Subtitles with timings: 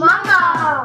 [0.00, 0.82] Mama.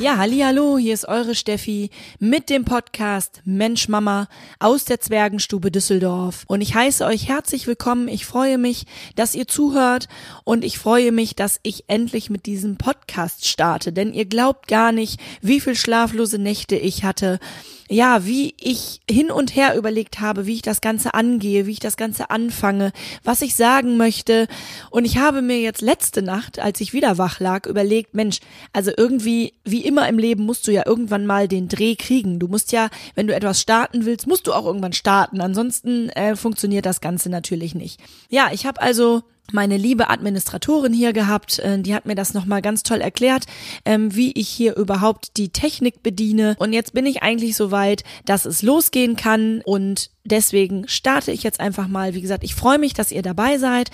[0.00, 1.90] Ja, hallo, hier ist eure Steffi
[2.20, 4.28] mit dem Podcast Mensch Mama
[4.60, 8.06] aus der Zwergenstube Düsseldorf und ich heiße euch herzlich willkommen.
[8.06, 8.86] Ich freue mich,
[9.16, 10.06] dass ihr zuhört
[10.44, 14.92] und ich freue mich, dass ich endlich mit diesem Podcast starte, denn ihr glaubt gar
[14.92, 17.40] nicht, wie viel schlaflose Nächte ich hatte
[17.88, 21.80] ja, wie ich hin und her überlegt habe, wie ich das Ganze angehe, wie ich
[21.80, 22.92] das Ganze anfange,
[23.24, 24.46] was ich sagen möchte.
[24.90, 28.40] Und ich habe mir jetzt letzte Nacht, als ich wieder wach lag, überlegt, Mensch,
[28.72, 32.38] also irgendwie, wie immer im Leben, musst du ja irgendwann mal den Dreh kriegen.
[32.38, 35.40] Du musst ja, wenn du etwas starten willst, musst du auch irgendwann starten.
[35.40, 38.00] Ansonsten äh, funktioniert das Ganze natürlich nicht.
[38.28, 42.62] Ja, ich habe also meine liebe Administratorin hier gehabt, äh, die hat mir das nochmal
[42.62, 43.44] ganz toll erklärt,
[43.84, 46.56] ähm, wie ich hier überhaupt die Technik bediene.
[46.58, 51.42] Und jetzt bin ich eigentlich so weit, dass es losgehen kann und deswegen starte ich
[51.42, 52.14] jetzt einfach mal.
[52.14, 53.90] Wie gesagt, ich freue mich, dass ihr dabei seid.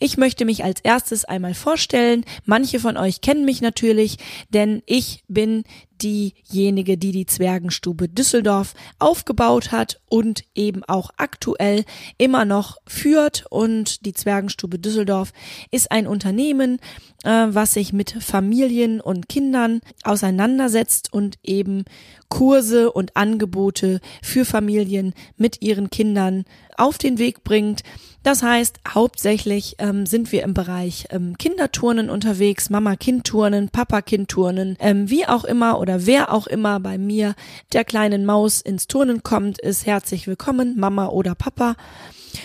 [0.00, 2.24] Ich möchte mich als erstes einmal vorstellen.
[2.44, 4.18] Manche von euch kennen mich natürlich,
[4.50, 5.64] denn ich bin
[6.02, 11.84] diejenige, die die Zwergenstube Düsseldorf aufgebaut hat und eben auch aktuell
[12.18, 13.46] immer noch führt.
[13.50, 15.32] Und die Zwergenstube Düsseldorf
[15.70, 16.78] ist ein Unternehmen,
[17.24, 21.84] äh, was sich mit Familien und Kindern auseinandersetzt und eben
[22.28, 26.44] Kurse und Angebote für Familien mit ihren Kindern
[26.76, 27.82] auf den Weg bringt.
[28.22, 35.26] Das heißt, hauptsächlich ähm, sind wir im Bereich ähm, Kinderturnen unterwegs, Mama-Kind-Turnen, Papa-Kind-Turnen, ähm, wie
[35.26, 37.34] auch immer oder wer auch immer bei mir
[37.72, 41.76] der kleinen Maus ins Turnen kommt, ist herzlich willkommen, Mama oder Papa.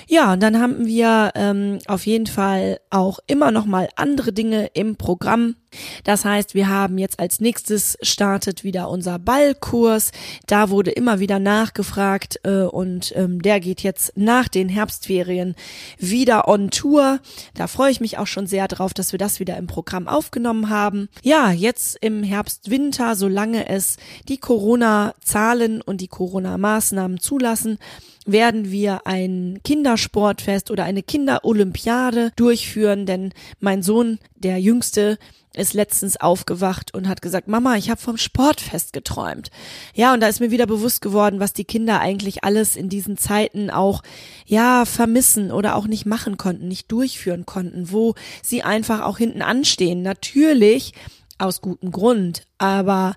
[0.07, 4.67] Ja, und dann haben wir ähm, auf jeden Fall auch immer noch mal andere Dinge
[4.73, 5.55] im Programm.
[6.03, 10.11] Das heißt, wir haben jetzt als nächstes startet wieder unser Ballkurs.
[10.47, 15.55] Da wurde immer wieder nachgefragt äh, und ähm, der geht jetzt nach den Herbstferien
[15.97, 17.19] wieder on Tour.
[17.53, 20.69] Da freue ich mich auch schon sehr drauf, dass wir das wieder im Programm aufgenommen
[20.69, 21.09] haben.
[21.21, 23.97] Ja, jetzt im Herbst, Winter, solange es
[24.27, 27.77] die Corona-Zahlen und die Corona-Maßnahmen zulassen,
[28.25, 35.17] werden wir ein Kindersportfest oder eine Kinderolympiade durchführen, denn mein Sohn, der Jüngste,
[35.55, 39.51] ist letztens aufgewacht und hat gesagt, Mama, ich habe vom Sportfest geträumt.
[39.93, 43.17] Ja, und da ist mir wieder bewusst geworden, was die Kinder eigentlich alles in diesen
[43.17, 44.01] Zeiten auch,
[44.45, 49.41] ja, vermissen oder auch nicht machen konnten, nicht durchführen konnten, wo sie einfach auch hinten
[49.41, 50.01] anstehen.
[50.01, 50.93] Natürlich
[51.37, 52.47] aus gutem Grund.
[52.57, 53.15] Aber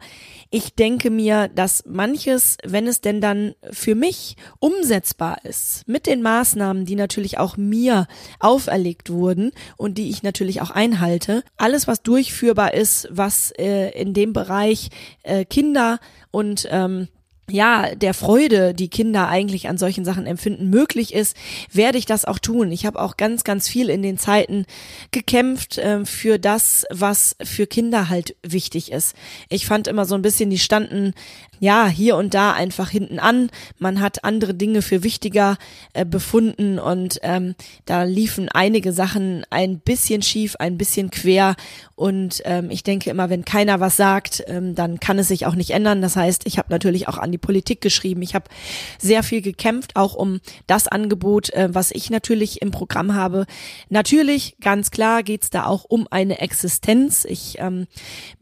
[0.51, 6.23] ich denke mir, dass manches, wenn es denn dann für mich umsetzbar ist, mit den
[6.23, 8.07] Maßnahmen, die natürlich auch mir
[8.41, 14.15] auferlegt wurden und die ich natürlich auch einhalte, alles, was durchführbar ist, was äh, in
[14.15, 14.91] dem Bereich
[15.23, 15.99] äh, Kinder
[16.31, 17.09] und ähm,
[17.49, 21.37] ja, der Freude, die Kinder eigentlich an solchen Sachen empfinden, möglich ist,
[21.71, 22.73] werde ich das auch tun.
[22.73, 24.67] Ich habe auch ganz, ganz viel in den Zeiten
[25.13, 29.15] gekämpft äh, für das, was für Kinder halt wichtig ist.
[29.49, 31.15] Ich fand immer so ein bisschen, die standen
[31.61, 33.51] ja hier und da einfach hinten an.
[33.79, 35.57] Man hat andere Dinge für wichtiger
[35.93, 41.57] äh, befunden und ähm, da liefen einige Sachen ein bisschen schief, ein bisschen quer.
[41.95, 45.55] Und ähm, ich denke immer, wenn keiner was sagt, ähm, dann kann es sich auch
[45.55, 46.03] nicht ändern.
[46.03, 48.21] Das heißt, ich habe natürlich auch an die Politik geschrieben.
[48.21, 48.51] Ich habe
[48.99, 53.47] sehr viel gekämpft, auch um das Angebot, äh, was ich natürlich im Programm habe.
[53.89, 57.25] Natürlich, ganz klar, geht's da auch um eine Existenz.
[57.25, 57.87] Ich ähm,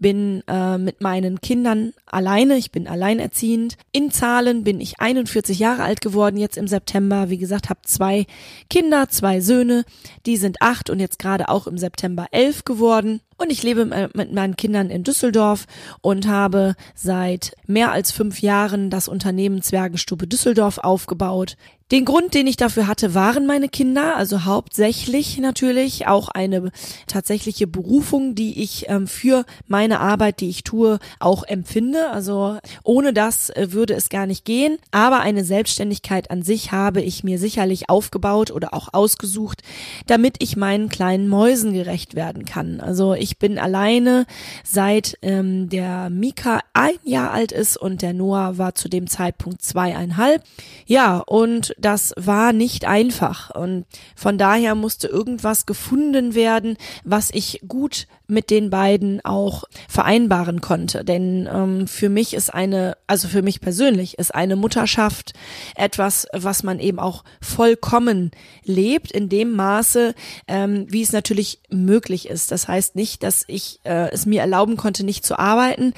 [0.01, 2.57] bin äh, mit meinen Kindern alleine.
[2.57, 3.77] Ich bin alleinerziehend.
[3.93, 7.29] In Zahlen bin ich 41 Jahre alt geworden jetzt im September.
[7.29, 8.27] Wie gesagt, habe zwei
[8.71, 9.85] Kinder, zwei Söhne.
[10.25, 13.21] Die sind acht und jetzt gerade auch im September elf geworden.
[13.37, 15.67] Und ich lebe mit meinen Kindern in Düsseldorf
[16.01, 21.57] und habe seit mehr als fünf Jahren das Unternehmen Zwergenstube Düsseldorf aufgebaut.
[21.93, 26.73] Den Grund, den ich dafür hatte, waren meine Kinder, also hauptsächlich natürlich auch eine
[27.07, 32.09] tatsächliche Berufung, die ich ähm, für meine Arbeit, die ich tue, auch empfinde.
[32.11, 34.79] Also ohne das äh, würde es gar nicht gehen.
[34.93, 39.63] Aber eine Selbstständigkeit an sich habe ich mir sicherlich aufgebaut oder auch ausgesucht,
[40.07, 42.81] damit ich meinen kleinen Mäusen gerecht werden kann.
[42.81, 44.27] Also ich bin alleine
[44.65, 49.63] seit ähm, der Mika ein Jahr alt ist und der Noah war zu dem Zeitpunkt
[49.63, 50.45] zweieinhalb.
[50.85, 53.49] Ja, und das war nicht einfach.
[53.51, 60.61] Und von daher musste irgendwas gefunden werden, was ich gut mit den beiden auch vereinbaren
[60.61, 61.05] konnte.
[61.05, 65.33] Denn ähm, für mich ist eine, also für mich persönlich ist eine Mutterschaft
[65.77, 68.31] etwas, was man eben auch vollkommen
[68.65, 70.15] lebt, in dem Maße,
[70.49, 72.51] ähm, wie es natürlich möglich ist.
[72.51, 75.93] Das heißt nicht, dass ich äh, es mir erlauben konnte, nicht zu arbeiten.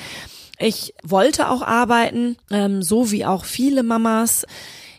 [0.59, 4.47] Ich wollte auch arbeiten, ähm, so wie auch viele Mamas.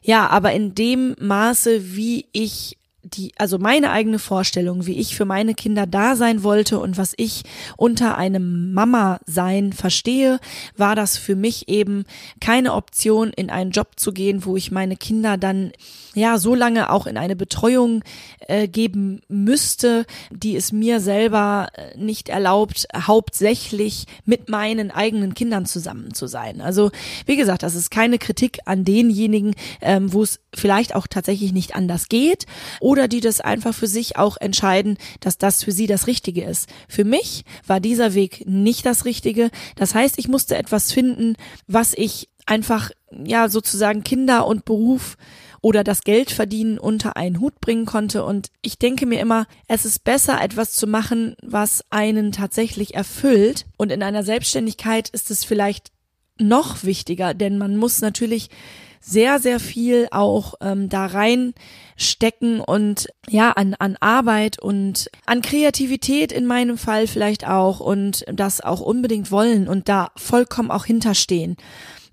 [0.02, 2.77] Ja, aber in dem Maße, wie ich
[3.13, 7.13] die, also meine eigene Vorstellung, wie ich für meine Kinder da sein wollte und was
[7.18, 7.44] ich
[7.77, 10.39] unter einem Mama sein verstehe,
[10.75, 12.06] war das für mich eben
[12.42, 15.71] keine Option, in einen Job zu gehen, wo ich meine Kinder dann
[16.18, 18.04] ja so lange auch in eine Betreuung
[18.48, 25.65] äh, geben müsste, die es mir selber äh, nicht erlaubt, hauptsächlich mit meinen eigenen Kindern
[25.65, 26.59] zusammen zu sein.
[26.59, 26.92] Also
[27.25, 31.75] wie gesagt, das ist keine Kritik an denjenigen, ähm, wo es vielleicht auch tatsächlich nicht
[31.75, 32.45] anders geht
[32.80, 36.68] oder die das einfach für sich auch entscheiden, dass das für sie das Richtige ist.
[36.90, 39.52] Für mich war dieser Weg nicht das Richtige.
[39.76, 41.36] Das heißt, ich musste etwas finden,
[41.68, 45.18] was ich einfach, ja, sozusagen Kinder und Beruf
[45.62, 48.24] oder das Geld verdienen unter einen Hut bringen konnte.
[48.24, 53.66] Und ich denke mir immer, es ist besser, etwas zu machen, was einen tatsächlich erfüllt.
[53.78, 55.92] Und in einer Selbstständigkeit ist es vielleicht
[56.40, 58.50] noch wichtiger, denn man muss natürlich
[59.00, 66.32] sehr, sehr viel auch ähm, da reinstecken und ja, an, an Arbeit und an Kreativität
[66.32, 71.58] in meinem Fall vielleicht auch und das auch unbedingt wollen und da vollkommen auch hinterstehen.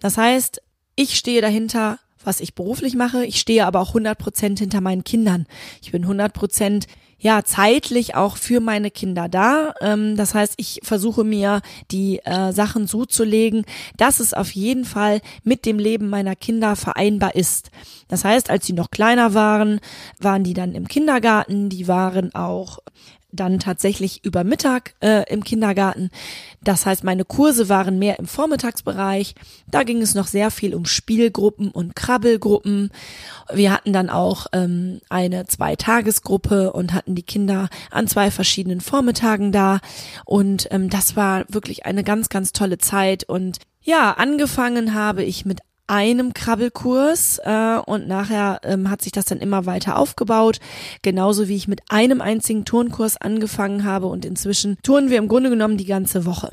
[0.00, 0.60] Das heißt,
[0.96, 3.24] ich stehe dahinter, was ich beruflich mache.
[3.24, 5.46] Ich stehe aber auch 100 Prozent hinter meinen Kindern.
[5.82, 6.86] Ich bin 100 Prozent
[7.24, 9.74] ja zeitlich auch für meine Kinder da.
[9.80, 13.64] Ähm, das heißt, ich versuche mir die äh, Sachen so zu legen,
[13.96, 17.70] dass es auf jeden Fall mit dem Leben meiner Kinder vereinbar ist.
[18.08, 19.80] Das heißt, als sie noch kleiner waren,
[20.20, 22.78] waren die dann im Kindergarten, die waren auch
[23.34, 26.10] dann tatsächlich über Mittag äh, im Kindergarten.
[26.62, 29.34] Das heißt, meine Kurse waren mehr im Vormittagsbereich.
[29.70, 32.90] Da ging es noch sehr viel um Spielgruppen und Krabbelgruppen.
[33.52, 39.52] Wir hatten dann auch ähm, eine Zweitagesgruppe und hatten die Kinder an zwei verschiedenen Vormittagen
[39.52, 39.80] da.
[40.24, 43.24] Und ähm, das war wirklich eine ganz, ganz tolle Zeit.
[43.24, 49.26] Und ja, angefangen habe ich mit einem Krabbelkurs äh, und nachher ähm, hat sich das
[49.26, 50.60] dann immer weiter aufgebaut.
[51.02, 55.50] Genauso wie ich mit einem einzigen Turnkurs angefangen habe und inzwischen turnen wir im Grunde
[55.50, 56.50] genommen die ganze Woche.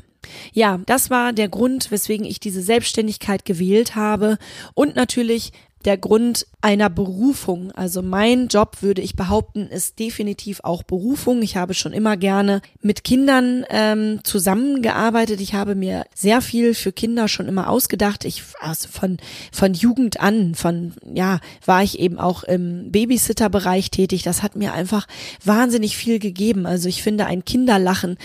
[0.52, 4.38] Ja, das war der Grund, weswegen ich diese Selbstständigkeit gewählt habe
[4.74, 5.52] und natürlich
[5.82, 7.72] der Grund einer Berufung.
[7.72, 11.42] Also mein Job, würde ich behaupten, ist definitiv auch Berufung.
[11.42, 15.40] Ich habe schon immer gerne mit Kindern ähm, zusammengearbeitet.
[15.40, 18.24] Ich habe mir sehr viel für Kinder schon immer ausgedacht.
[18.24, 19.18] Ich also von
[19.50, 24.22] von Jugend an, von ja, war ich eben auch im Babysitterbereich tätig.
[24.22, 25.06] Das hat mir einfach
[25.44, 26.66] wahnsinnig viel gegeben.
[26.66, 28.16] Also ich finde ein Kinderlachen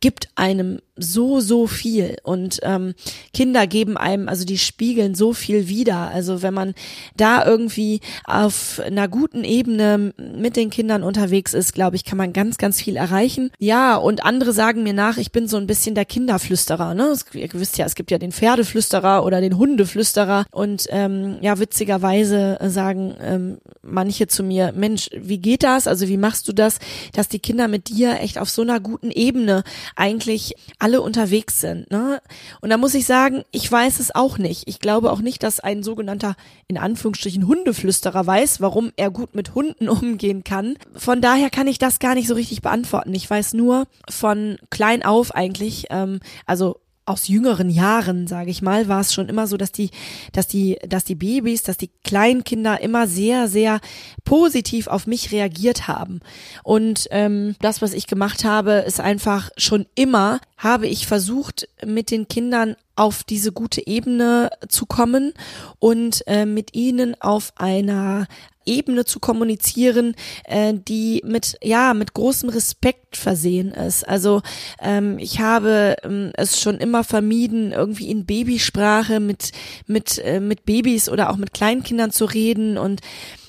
[0.00, 2.16] gibt einem so, so viel.
[2.22, 2.94] Und ähm,
[3.32, 6.10] Kinder geben einem, also die spiegeln so viel wieder.
[6.10, 6.74] Also wenn man
[7.16, 12.32] da irgendwie auf einer guten Ebene mit den Kindern unterwegs ist, glaube ich, kann man
[12.32, 13.50] ganz, ganz viel erreichen.
[13.58, 16.94] Ja, und andere sagen mir nach, ich bin so ein bisschen der Kinderflüsterer.
[16.94, 17.14] Ne?
[17.32, 20.46] Ihr wisst ja, es gibt ja den Pferdeflüsterer oder den Hundeflüsterer.
[20.50, 25.86] Und ähm, ja, witzigerweise sagen ähm, manche zu mir, Mensch, wie geht das?
[25.86, 26.78] Also wie machst du das,
[27.12, 29.64] dass die Kinder mit dir echt auf so einer guten Ebene
[29.96, 30.54] eigentlich
[30.88, 31.90] alle unterwegs sind.
[31.90, 32.22] Ne?
[32.62, 34.66] Und da muss ich sagen, ich weiß es auch nicht.
[34.66, 36.34] Ich glaube auch nicht, dass ein sogenannter,
[36.66, 40.78] in Anführungsstrichen, Hundeflüsterer weiß, warum er gut mit Hunden umgehen kann.
[40.94, 43.12] Von daher kann ich das gar nicht so richtig beantworten.
[43.12, 48.88] Ich weiß nur von klein auf eigentlich, ähm, also aus jüngeren Jahren, sage ich mal,
[48.88, 49.90] war es schon immer so, dass die,
[50.32, 53.80] dass die, dass die Babys, dass die Kleinkinder immer sehr, sehr
[54.24, 56.20] positiv auf mich reagiert haben.
[56.62, 62.10] Und ähm, das, was ich gemacht habe, ist einfach schon immer habe ich versucht, mit
[62.10, 65.32] den Kindern auf diese gute Ebene zu kommen
[65.78, 68.26] und äh, mit ihnen auf einer
[68.68, 74.06] Ebene zu kommunizieren, äh, die mit ja mit großem Respekt versehen ist.
[74.06, 74.42] Also
[74.80, 79.52] ähm, ich habe ähm, es schon immer vermieden, irgendwie in Babysprache mit
[79.86, 83.00] mit äh, mit Babys oder auch mit Kleinkindern zu reden und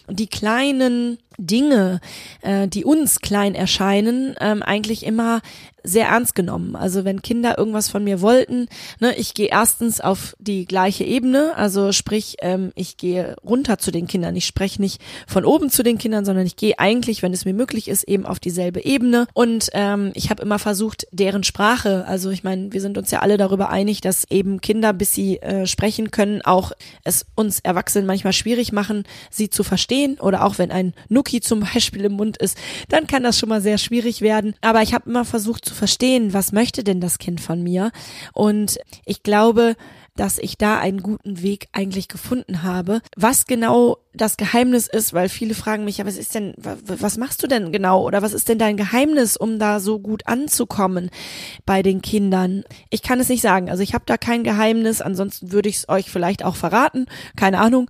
[0.09, 2.01] die kleinen Dinge,
[2.41, 5.41] äh, die uns klein erscheinen, ähm, eigentlich immer
[5.83, 6.75] sehr ernst genommen.
[6.75, 8.67] Also wenn Kinder irgendwas von mir wollten,
[8.99, 13.91] ne, ich gehe erstens auf die gleiche Ebene, also sprich, ähm, ich gehe runter zu
[13.91, 14.35] den Kindern.
[14.35, 17.53] Ich spreche nicht von oben zu den Kindern, sondern ich gehe eigentlich, wenn es mir
[17.53, 19.27] möglich ist, eben auf dieselbe Ebene.
[19.33, 23.19] Und ähm, ich habe immer versucht, deren Sprache, also ich meine, wir sind uns ja
[23.19, 26.71] alle darüber einig, dass eben Kinder, bis sie äh, sprechen können, auch
[27.03, 30.19] es uns Erwachsenen manchmal schwierig machen, sie zu verstehen.
[30.19, 30.93] Oder auch wenn ein
[31.29, 32.57] Nuki zum Beispiel im Mund ist,
[32.89, 34.55] dann kann das schon mal sehr schwierig werden.
[34.61, 37.91] Aber ich habe immer versucht zu verstehen, was möchte denn das Kind von mir?
[38.33, 39.75] Und ich glaube,
[40.15, 42.99] dass ich da einen guten Weg eigentlich gefunden habe.
[43.15, 47.41] Was genau das Geheimnis ist, weil viele fragen mich, ja, was ist denn, was machst
[47.41, 51.09] du denn genau oder was ist denn dein Geheimnis, um da so gut anzukommen
[51.65, 52.63] bei den Kindern?
[52.89, 53.69] Ich kann es nicht sagen.
[53.69, 57.05] Also ich habe da kein Geheimnis, ansonsten würde ich es euch vielleicht auch verraten,
[57.37, 57.89] keine Ahnung.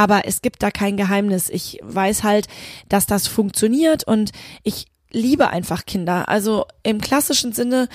[0.00, 1.50] Aber es gibt da kein Geheimnis.
[1.50, 2.48] Ich weiß halt,
[2.88, 4.30] dass das funktioniert und
[4.62, 6.30] ich liebe einfach Kinder.
[6.30, 7.86] Also im klassischen Sinne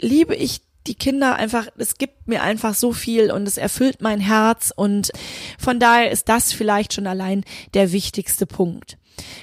[0.00, 4.18] liebe ich die Kinder einfach, es gibt mir einfach so viel und es erfüllt mein
[4.18, 5.12] Herz und
[5.56, 8.98] von daher ist das vielleicht schon allein der wichtigste Punkt.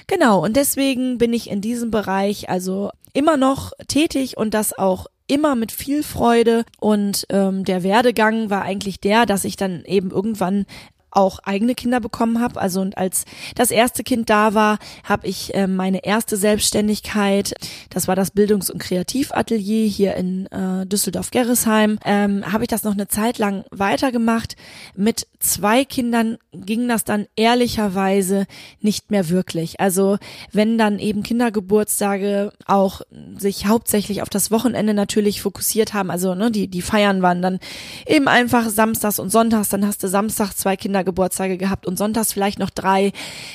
[0.06, 5.06] Genau, und deswegen bin ich in diesem Bereich also immer noch tätig und das auch
[5.32, 10.10] immer mit viel Freude und ähm, der Werdegang war eigentlich der, dass ich dann eben
[10.10, 10.66] irgendwann
[11.12, 12.60] auch eigene Kinder bekommen habe.
[12.60, 17.54] Also und als das erste Kind da war, habe ich äh, meine erste Selbstständigkeit,
[17.90, 22.92] das war das Bildungs- und Kreativatelier hier in äh, Düsseldorf-Gerresheim, ähm, habe ich das noch
[22.92, 24.56] eine Zeit lang weitergemacht.
[24.96, 28.46] Mit zwei Kindern ging das dann ehrlicherweise
[28.80, 29.80] nicht mehr wirklich.
[29.80, 30.18] Also
[30.52, 33.02] wenn dann eben Kindergeburtstage auch
[33.36, 37.58] sich hauptsächlich auf das Wochenende natürlich fokussiert haben, also ne, die, die Feiern waren dann
[38.06, 42.32] eben einfach samstags und sonntags, dann hast du Samstag zwei Kinder Kindergeburtstage gehabt und sonntags
[42.32, 43.12] vielleicht noch drei,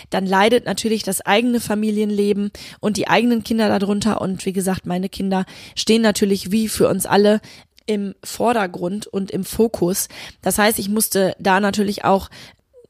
[0.10, 4.22] dann leidet natürlich das eigene Familienleben und die eigenen Kinder darunter.
[4.22, 7.42] Und wie gesagt, meine Kinder stehen natürlich wie für uns alle
[7.86, 10.10] im Vordergrund und im Fokus.
[10.42, 12.30] Das heißt, ich musste da natürlich auch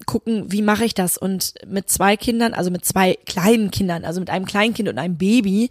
[0.06, 1.18] gucken, wie mache ich das?
[1.18, 5.18] Und mit zwei Kindern, also mit zwei kleinen Kindern, also mit einem Kleinkind und einem
[5.18, 5.70] Baby,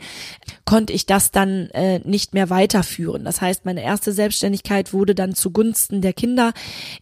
[0.64, 3.24] konnte ich das dann äh, nicht mehr weiterführen.
[3.24, 6.52] Das heißt, meine erste Selbstständigkeit wurde dann zugunsten der Kinder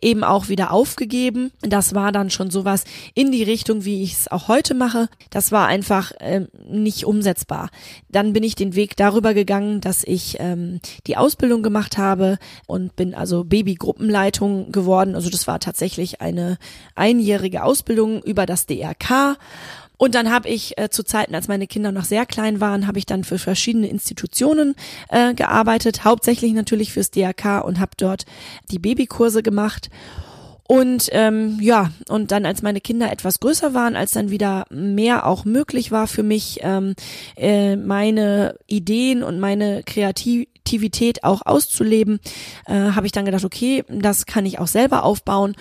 [0.02, 1.50] eben auch wieder aufgegeben.
[1.62, 5.08] Das war dann schon sowas in die Richtung, wie ich es auch heute mache.
[5.30, 7.70] Das war einfach äh, nicht umsetzbar.
[8.10, 12.96] Dann bin ich den Weg darüber gegangen, dass ich ähm, die Ausbildung gemacht habe und
[12.96, 15.14] bin also Babygruppenleitung geworden.
[15.14, 16.58] Also das war tatsächlich eine
[16.94, 19.36] ein einjährige Ausbildung über das DRK.
[19.96, 22.98] Und dann habe ich äh, zu Zeiten, als meine Kinder noch sehr klein waren, habe
[22.98, 24.74] ich dann für verschiedene Institutionen
[25.08, 28.26] äh, gearbeitet, hauptsächlich natürlich fürs DRK und habe dort
[28.70, 29.90] die Babykurse gemacht.
[30.66, 35.26] Und ähm, ja, und dann als meine Kinder etwas größer waren, als dann wieder mehr
[35.26, 36.94] auch möglich war für mich, ähm,
[37.36, 42.18] äh, meine Ideen und meine Kreativität auch auszuleben,
[42.66, 45.54] äh, habe ich dann gedacht, okay, das kann ich auch selber aufbauen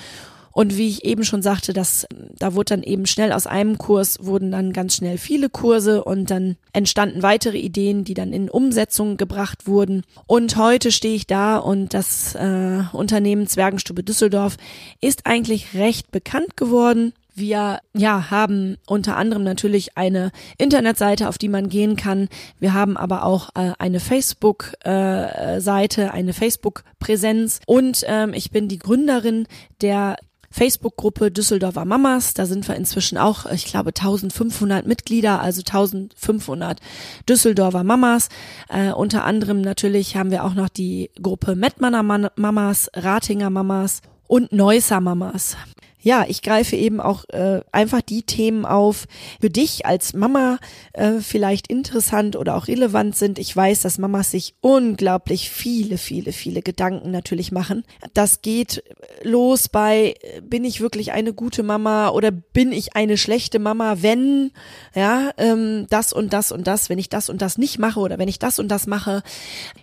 [0.53, 2.07] und wie ich eben schon sagte, dass
[2.37, 6.29] da wurde dann eben schnell aus einem Kurs wurden dann ganz schnell viele Kurse und
[6.29, 10.03] dann entstanden weitere Ideen, die dann in Umsetzung gebracht wurden.
[10.27, 14.57] Und heute stehe ich da und das äh, Unternehmen Zwergenstube Düsseldorf
[15.01, 17.13] ist eigentlich recht bekannt geworden.
[17.35, 22.29] Wir ja haben unter anderem natürlich eine Internetseite, auf die man gehen kann.
[22.59, 28.77] Wir haben aber auch äh, eine Facebook-Seite, äh, eine Facebook-Präsenz und ähm, ich bin die
[28.77, 29.47] Gründerin
[29.81, 30.17] der
[30.53, 32.33] Facebook-Gruppe Düsseldorfer Mamas.
[32.33, 36.79] Da sind wir inzwischen auch, ich glaube, 1500 Mitglieder, also 1500
[37.27, 38.29] Düsseldorfer Mamas.
[38.69, 44.51] Äh, unter anderem natürlich haben wir auch noch die Gruppe Mettmanner Mamas, Ratinger Mamas und
[44.53, 45.57] Neusser Mamas
[46.03, 49.05] ja, ich greife eben auch äh, einfach die Themen auf,
[49.39, 50.59] für dich als Mama
[50.91, 53.39] äh, vielleicht interessant oder auch relevant sind.
[53.39, 57.85] Ich weiß, dass Mamas sich unglaublich viele, viele, viele Gedanken natürlich machen.
[58.13, 58.83] Das geht
[59.23, 64.51] los bei, bin ich wirklich eine gute Mama oder bin ich eine schlechte Mama, wenn,
[64.93, 68.17] ja, ähm, das und das und das, wenn ich das und das nicht mache oder
[68.17, 69.23] wenn ich das und das mache.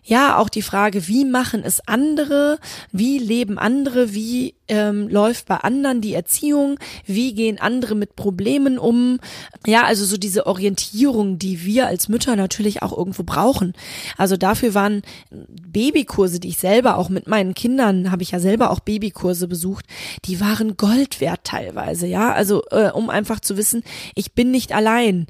[0.05, 2.59] Ja, auch die Frage, wie machen es andere?
[2.93, 4.13] Wie leben andere?
[4.13, 9.19] Wie ähm, läuft bei anderen die Erziehung, wie gehen andere mit Problemen um.
[9.67, 13.75] Ja, also so diese Orientierung, die wir als Mütter natürlich auch irgendwo brauchen.
[14.17, 18.71] Also dafür waren Babykurse, die ich selber auch mit meinen Kindern, habe ich ja selber
[18.71, 19.85] auch Babykurse besucht,
[20.25, 23.83] die waren Gold wert teilweise, ja, also äh, um einfach zu wissen,
[24.15, 25.27] ich bin nicht allein.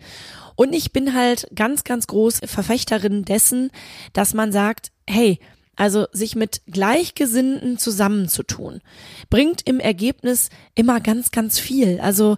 [0.55, 3.71] Und ich bin halt ganz, ganz groß Verfechterin dessen,
[4.13, 5.39] dass man sagt, hey,
[5.81, 8.83] also sich mit Gleichgesinnten zusammenzutun,
[9.31, 12.01] bringt im Ergebnis immer ganz, ganz viel.
[12.01, 12.37] Also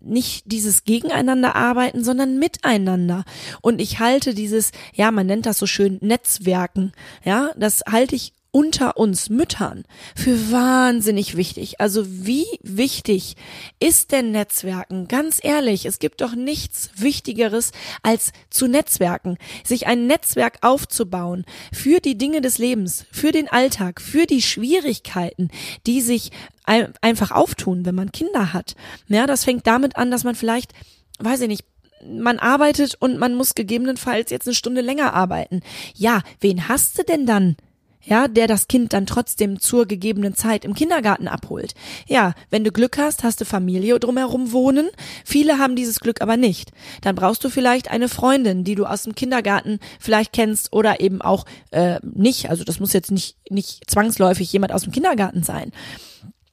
[0.00, 3.24] nicht dieses Gegeneinander arbeiten, sondern miteinander.
[3.62, 6.90] Und ich halte dieses, ja, man nennt das so schön Netzwerken,
[7.24, 9.84] ja, das halte ich unter uns Müttern
[10.16, 11.80] für wahnsinnig wichtig.
[11.80, 13.36] Also wie wichtig
[13.78, 15.08] ist denn Netzwerken?
[15.08, 22.00] Ganz ehrlich, es gibt doch nichts Wichtigeres als zu Netzwerken, sich ein Netzwerk aufzubauen für
[22.00, 25.50] die Dinge des Lebens, für den Alltag, für die Schwierigkeiten,
[25.86, 26.30] die sich
[26.64, 28.76] einfach auftun, wenn man Kinder hat.
[29.08, 30.72] Ja, das fängt damit an, dass man vielleicht,
[31.18, 31.64] weiß ich nicht,
[32.08, 35.60] man arbeitet und man muss gegebenenfalls jetzt eine Stunde länger arbeiten.
[35.94, 37.56] Ja, wen hast du denn dann?
[38.02, 41.74] Ja, der das Kind dann trotzdem zur gegebenen Zeit im Kindergarten abholt.
[42.06, 44.88] Ja, wenn du Glück hast, hast du Familie drumherum wohnen.
[45.24, 46.72] Viele haben dieses Glück aber nicht.
[47.02, 51.20] Dann brauchst du vielleicht eine Freundin, die du aus dem Kindergarten vielleicht kennst oder eben
[51.20, 52.50] auch äh, nicht.
[52.50, 55.72] Also das muss jetzt nicht nicht zwangsläufig jemand aus dem Kindergarten sein.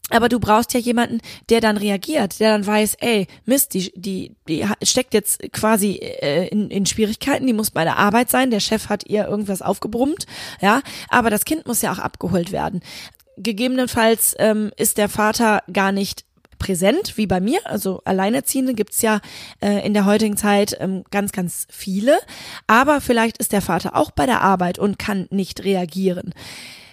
[0.10, 4.36] Aber du brauchst ja jemanden, der dann reagiert, der dann weiß, ey, Mist, die, die,
[4.48, 8.62] die steckt jetzt quasi äh, in, in Schwierigkeiten, die muss bei der Arbeit sein, der
[8.62, 10.26] Chef hat ihr irgendwas aufgebrummt,
[10.62, 12.82] ja, aber das Kind muss ja auch abgeholt werden.
[13.36, 16.24] Gegebenenfalls ähm, ist der Vater gar nicht
[16.58, 17.60] präsent wie bei mir.
[17.66, 19.20] Also Alleinerziehende gibt's ja
[19.62, 22.18] äh, in der heutigen Zeit ähm, ganz, ganz viele.
[22.66, 26.34] Aber vielleicht ist der Vater auch bei der Arbeit und kann nicht reagieren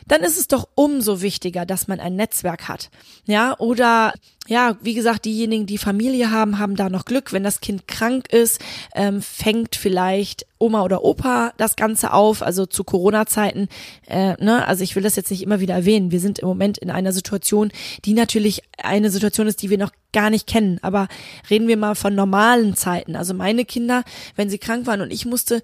[0.08, 2.90] dann ist es doch umso wichtiger, dass man ein Netzwerk hat.
[3.26, 4.12] Ja, oder
[4.46, 7.32] ja, wie gesagt, diejenigen, die Familie haben, haben da noch Glück.
[7.32, 8.60] Wenn das Kind krank ist,
[8.94, 12.42] ähm, fängt vielleicht Oma oder Opa das Ganze auf.
[12.42, 13.68] Also zu Corona-Zeiten,
[14.06, 16.10] äh, ne, also ich will das jetzt nicht immer wieder erwähnen.
[16.10, 17.72] Wir sind im Moment in einer Situation,
[18.04, 20.78] die natürlich eine Situation ist, die wir noch gar nicht kennen.
[20.82, 21.08] Aber
[21.48, 23.16] reden wir mal von normalen Zeiten.
[23.16, 24.04] Also meine Kinder,
[24.36, 25.62] wenn sie krank waren und ich musste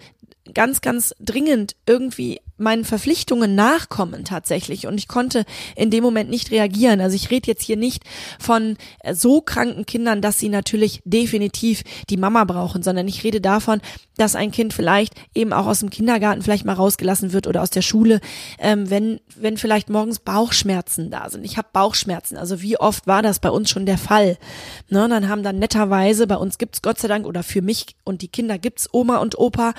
[0.55, 4.87] ganz, ganz dringend irgendwie meinen Verpflichtungen nachkommen tatsächlich.
[4.87, 5.45] Und ich konnte
[5.77, 7.01] in dem Moment nicht reagieren.
[7.01, 8.05] Also ich rede jetzt hier nicht
[8.39, 13.41] von äh, so kranken Kindern, dass sie natürlich definitiv die Mama brauchen, sondern ich rede
[13.41, 13.81] davon,
[14.17, 17.71] dass ein Kind vielleicht eben auch aus dem Kindergarten vielleicht mal rausgelassen wird oder aus
[17.71, 18.21] der Schule,
[18.59, 21.45] ähm, wenn, wenn vielleicht morgens Bauchschmerzen da sind.
[21.45, 22.37] Ich habe Bauchschmerzen.
[22.37, 24.37] Also wie oft war das bei uns schon der Fall?
[24.89, 28.21] Ne, dann haben dann netterweise, bei uns gibt's Gott sei Dank oder für mich und
[28.21, 29.73] die Kinder gibt's Oma und Opa,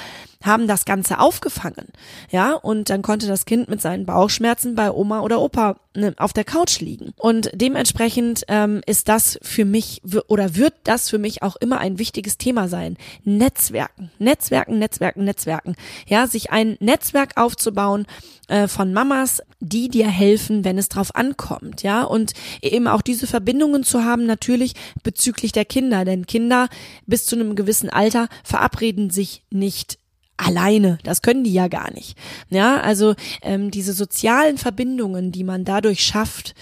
[0.43, 1.89] haben das Ganze aufgefangen.
[2.31, 6.33] Ja, und dann konnte das Kind mit seinen Bauchschmerzen bei Oma oder Opa ne, auf
[6.33, 7.13] der Couch liegen.
[7.17, 11.99] Und dementsprechend ähm, ist das für mich oder wird das für mich auch immer ein
[11.99, 12.97] wichtiges Thema sein.
[13.23, 15.75] Netzwerken, Netzwerken, Netzwerken, Netzwerken.
[16.07, 18.05] Ja, sich ein Netzwerk aufzubauen
[18.47, 21.83] äh, von Mamas, die dir helfen, wenn es drauf ankommt.
[21.83, 24.73] Ja, und eben auch diese Verbindungen zu haben, natürlich
[25.03, 26.05] bezüglich der Kinder.
[26.05, 26.67] Denn Kinder
[27.05, 30.00] bis zu einem gewissen Alter verabreden sich nicht
[30.41, 30.97] alleine.
[31.03, 32.17] Das können die ja gar nicht.
[32.49, 36.55] Ja, also ähm, diese sozialen Verbindungen, die man dadurch schafft,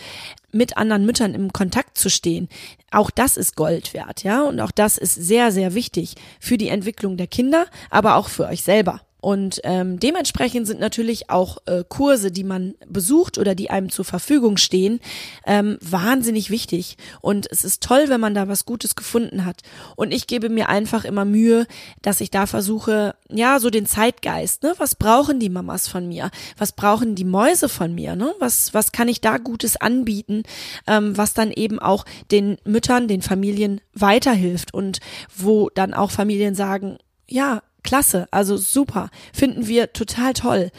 [0.52, 2.50] mit anderen Müttern im Kontakt zu stehen,
[2.92, 6.70] auch das ist Gold wert, ja, und auch das ist sehr, sehr wichtig für die
[6.70, 9.02] Entwicklung der Kinder, aber auch für euch selber.
[9.22, 14.06] Und ähm, dementsprechend sind natürlich auch äh, Kurse, die man besucht oder die einem zur
[14.06, 15.00] Verfügung stehen,
[15.46, 16.98] ähm, wahnsinnig wichtig.
[17.22, 19.62] Und es ist toll, wenn man da was Gutes gefunden hat.
[19.96, 21.68] Und ich gebe mir einfach immer Mühe,
[22.02, 24.74] dass ich da versuche, ja, so den Zeitgeist, ne?
[24.78, 26.32] Was brauchen die Mamas von mir?
[26.58, 28.16] Was brauchen die Mäuse von mir?
[28.16, 28.34] Ne?
[28.40, 30.44] Was, was kann ich da Gutes anbieten,
[30.88, 35.00] ähm, was dann eben auch den Müttern, den Familien weiterhilft und
[35.36, 40.72] wo dann auch Familien sagen, ja, klasse, also super, finden wir total toll.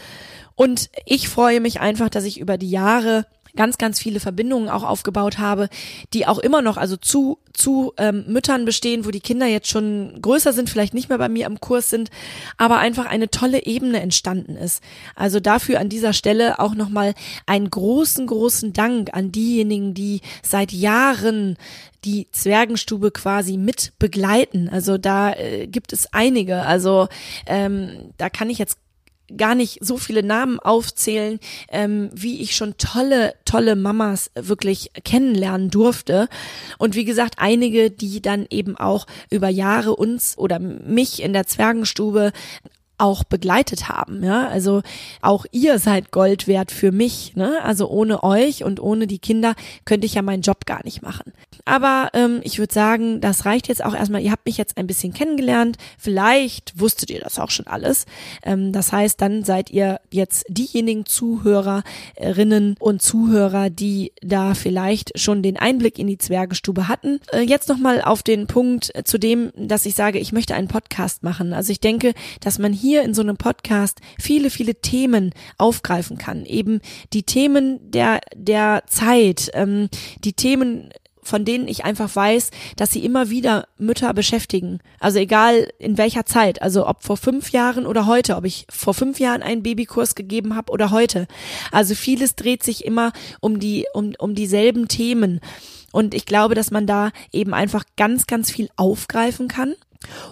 [0.55, 4.83] Und ich freue mich einfach, dass ich über die Jahre ganz, ganz viele Verbindungen auch
[4.83, 5.69] aufgebaut habe,
[6.13, 10.21] die auch immer noch, also zu, zu ähm, Müttern bestehen, wo die Kinder jetzt schon
[10.21, 12.11] größer sind, vielleicht nicht mehr bei mir am Kurs sind,
[12.57, 14.83] aber einfach eine tolle Ebene entstanden ist.
[15.15, 17.15] Also dafür an dieser Stelle auch nochmal
[17.47, 21.57] einen großen, großen Dank an diejenigen, die seit Jahren
[22.05, 24.69] die Zwergenstube quasi mit begleiten.
[24.69, 26.63] Also da äh, gibt es einige.
[26.63, 27.09] Also
[27.47, 28.79] ähm, da kann ich jetzt
[29.37, 31.41] gar nicht so viele Namen aufzählen,
[31.71, 36.29] ähm, wie ich schon tolle, tolle Mamas wirklich kennenlernen durfte.
[36.79, 41.47] Und wie gesagt, einige, die dann eben auch über Jahre uns oder mich in der
[41.47, 42.33] Zwergenstube
[43.01, 44.23] auch begleitet haben.
[44.23, 44.83] Ja, also
[45.23, 47.35] auch ihr seid Gold wert für mich.
[47.35, 47.63] Ne?
[47.63, 51.33] Also ohne euch und ohne die Kinder könnte ich ja meinen Job gar nicht machen.
[51.65, 54.23] Aber ähm, ich würde sagen, das reicht jetzt auch erstmal.
[54.23, 55.77] Ihr habt mich jetzt ein bisschen kennengelernt.
[55.99, 58.07] Vielleicht wusstet ihr das auch schon alles.
[58.43, 65.43] Ähm, das heißt, dann seid ihr jetzt diejenigen Zuhörerinnen und Zuhörer, die da vielleicht schon
[65.43, 67.21] den Einblick in die Zwergenstube hatten.
[67.33, 71.23] Äh, jetzt nochmal auf den Punkt zu dem, dass ich sage, ich möchte einen Podcast
[71.23, 71.53] machen.
[71.53, 76.19] Also ich denke, dass man hier hier in so einem Podcast viele, viele Themen aufgreifen
[76.19, 76.45] kann.
[76.45, 76.81] Eben
[77.13, 79.89] die Themen der, der Zeit, ähm,
[80.25, 80.91] die Themen
[81.23, 84.81] von denen ich einfach weiß, dass sie immer wieder Mütter beschäftigen.
[84.99, 88.95] Also egal in welcher Zeit, also ob vor fünf Jahren oder heute, ob ich vor
[88.95, 91.29] fünf Jahren einen Babykurs gegeben habe oder heute.
[91.71, 95.41] Also vieles dreht sich immer um die, um, um dieselben Themen.
[95.93, 99.77] Und ich glaube, dass man da eben einfach ganz, ganz viel aufgreifen kann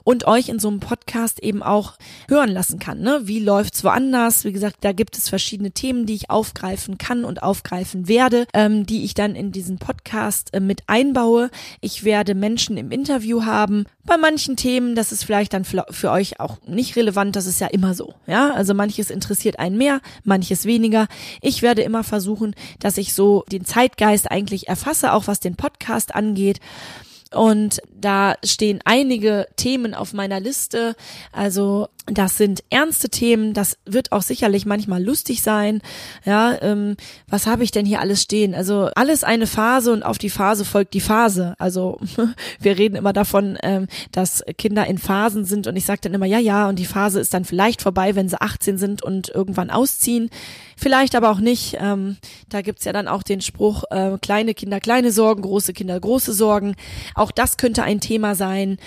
[0.04, 1.94] und euch in so einem Podcast eben auch
[2.28, 3.00] hören lassen kann.
[3.00, 3.20] Ne?
[3.24, 4.44] Wie läuft's woanders?
[4.44, 8.87] Wie gesagt, da gibt es verschiedene Themen, die ich aufgreifen kann und aufgreifen werde, ähm,
[8.87, 11.50] die ich dann in diesen Podcast äh, mit einbaue.
[11.81, 13.85] Ich werde Menschen im Interview haben.
[14.04, 17.66] Bei manchen Themen, das ist vielleicht dann für, euch auch nicht relevant, das ist ja
[17.66, 18.14] immer so.
[18.26, 21.09] Ja, also manches interessiert einen mehr, manches weniger.
[21.42, 26.14] Ich werde immer versuchen, dass ich so den Zeitgeist eigentlich erfasse, auch was den Podcast
[26.14, 26.61] angeht.
[27.32, 30.96] Und da stehen einige Themen auf meiner Liste.
[31.32, 35.82] Also Das sind ernste Themen, das wird auch sicherlich manchmal lustig sein.
[36.24, 36.96] Ja, ähm,
[37.28, 38.54] was habe ich denn hier alles stehen?
[38.54, 41.54] Also alles eine Phase und auf die Phase folgt die Phase.
[41.58, 41.98] Also
[42.60, 46.26] wir reden immer davon, ähm, dass Kinder in Phasen sind und ich sage dann immer,
[46.26, 49.70] ja, ja, und die Phase ist dann vielleicht vorbei, wenn sie 18 sind und irgendwann
[49.70, 50.30] ausziehen.
[50.76, 51.76] Vielleicht aber auch nicht.
[51.80, 52.16] Ähm,
[52.48, 56.32] da gibt's ja dann auch den Spruch, äh, kleine Kinder, kleine Sorgen, große Kinder, große
[56.32, 56.74] Sorgen.
[57.14, 58.78] Auch das könnte ein Thema sein.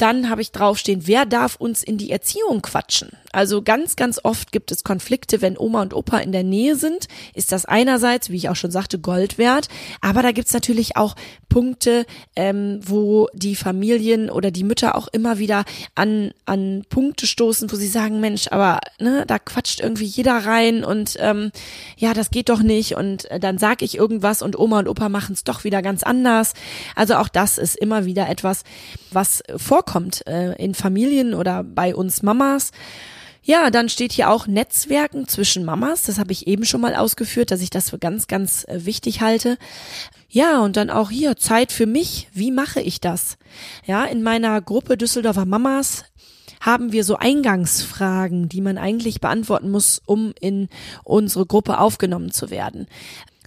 [0.00, 3.10] Dann habe ich draufstehen, wer darf uns in die Erziehung quatschen?
[3.32, 7.06] Also ganz, ganz oft gibt es Konflikte, wenn Oma und Opa in der Nähe sind,
[7.32, 9.68] ist das einerseits, wie ich auch schon sagte, Gold wert.
[10.00, 11.14] Aber da gibt's natürlich auch
[11.48, 15.64] Punkte, ähm, wo die Familien oder die Mütter auch immer wieder
[15.94, 20.82] an, an Punkte stoßen, wo sie sagen, Mensch, aber ne, da quatscht irgendwie jeder rein
[20.82, 21.52] und ähm,
[21.96, 22.96] ja, das geht doch nicht.
[22.96, 26.02] Und äh, dann sag ich irgendwas und Oma und Opa machen es doch wieder ganz
[26.02, 26.54] anders.
[26.96, 28.64] Also auch das ist immer wieder etwas,
[29.12, 32.72] was vorkommt äh, in Familien oder bei uns Mamas.
[33.42, 36.02] Ja, dann steht hier auch Netzwerken zwischen Mamas.
[36.02, 39.20] Das habe ich eben schon mal ausgeführt, dass ich das für ganz, ganz äh, wichtig
[39.20, 39.56] halte.
[40.28, 42.28] Ja, und dann auch hier Zeit für mich.
[42.32, 43.38] Wie mache ich das?
[43.86, 46.04] Ja, in meiner Gruppe Düsseldorfer Mamas
[46.60, 50.68] haben wir so Eingangsfragen, die man eigentlich beantworten muss, um in
[51.04, 52.86] unsere Gruppe aufgenommen zu werden.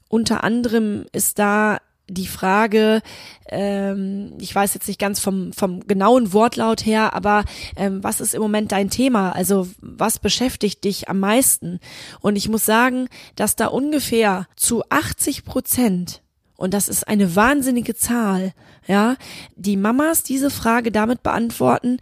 [0.10, 1.80] Unter anderem ist da
[2.14, 3.02] die Frage,
[3.48, 7.46] ähm, ich weiß jetzt nicht ganz vom, vom genauen Wortlaut her, aber
[7.76, 9.32] ähm, was ist im Moment dein Thema?
[9.32, 11.80] Also was beschäftigt dich am meisten?
[12.22, 16.24] Und ich muss sagen, dass da ungefähr zu 80 Prozent
[16.56, 18.54] und das ist eine wahnsinnige Zahl,
[18.88, 19.18] ja,
[19.56, 21.98] die Mamas diese Frage damit beantworten,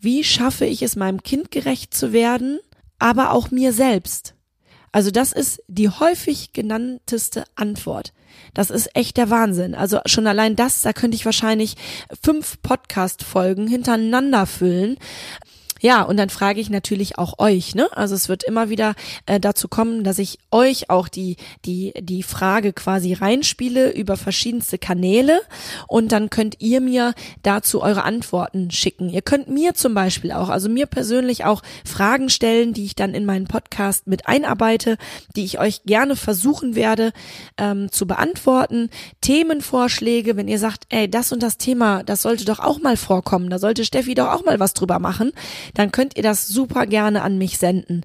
[0.00, 2.58] wie schaffe ich es meinem Kind gerecht zu werden,
[2.98, 4.34] aber auch mir selbst.
[4.90, 8.12] Also das ist die häufig genannteste Antwort.
[8.54, 9.74] Das ist echt der Wahnsinn.
[9.74, 11.76] Also schon allein das, da könnte ich wahrscheinlich
[12.22, 14.98] fünf Podcast-Folgen hintereinander füllen.
[15.82, 17.88] Ja, und dann frage ich natürlich auch euch, ne?
[17.90, 18.94] Also es wird immer wieder
[19.26, 24.78] äh, dazu kommen, dass ich euch auch die, die, die Frage quasi reinspiele über verschiedenste
[24.78, 25.40] Kanäle
[25.88, 29.08] und dann könnt ihr mir dazu eure Antworten schicken.
[29.08, 33.12] Ihr könnt mir zum Beispiel auch, also mir persönlich auch Fragen stellen, die ich dann
[33.12, 34.98] in meinen Podcast mit einarbeite,
[35.34, 37.12] die ich euch gerne versuchen werde
[37.58, 38.88] ähm, zu beantworten.
[39.20, 43.50] Themenvorschläge, wenn ihr sagt, ey, das und das Thema, das sollte doch auch mal vorkommen,
[43.50, 45.32] da sollte Steffi doch auch mal was drüber machen,
[45.74, 48.02] dann könnt ihr das super gerne an mich senden.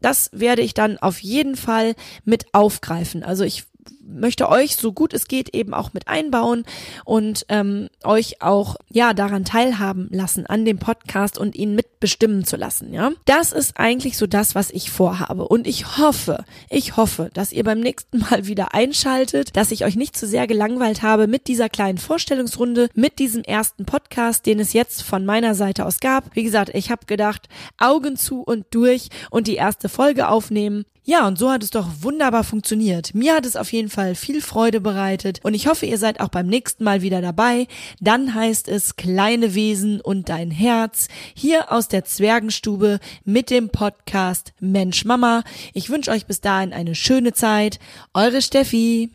[0.00, 3.22] Das werde ich dann auf jeden Fall mit aufgreifen.
[3.22, 3.64] Also ich
[4.08, 6.64] möchte euch so gut es geht eben auch mit einbauen
[7.04, 12.56] und ähm, euch auch ja daran teilhaben lassen an dem Podcast und ihn mitbestimmen zu
[12.56, 12.92] lassen.
[12.92, 17.52] Ja, das ist eigentlich so das, was ich vorhabe und ich hoffe, ich hoffe, dass
[17.52, 21.46] ihr beim nächsten Mal wieder einschaltet, dass ich euch nicht zu sehr gelangweilt habe mit
[21.48, 26.34] dieser kleinen Vorstellungsrunde, mit diesem ersten Podcast, den es jetzt von meiner Seite aus gab.
[26.34, 30.84] Wie gesagt, ich habe gedacht, Augen zu und durch und die erste Folge aufnehmen.
[31.08, 33.14] Ja, und so hat es doch wunderbar funktioniert.
[33.14, 36.30] Mir hat es auf jeden Fall viel Freude bereitet und ich hoffe, ihr seid auch
[36.30, 37.68] beim nächsten Mal wieder dabei.
[38.00, 44.52] Dann heißt es Kleine Wesen und dein Herz hier aus der Zwergenstube mit dem Podcast
[44.60, 45.42] Mensch Mama.
[45.74, 47.78] Ich wünsche euch bis dahin eine schöne Zeit.
[48.14, 49.10] Eure Steffi.